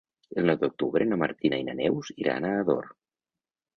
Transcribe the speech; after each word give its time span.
El 0.41 0.47
nou 0.49 0.55
d'octubre 0.61 1.05
na 1.11 1.19
Martina 1.23 1.61
i 1.65 1.67
na 1.67 1.77
Neus 1.81 2.11
iran 2.25 2.49
a 2.49 2.55
Ador. 2.63 2.93